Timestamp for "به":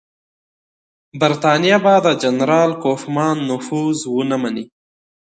1.83-1.93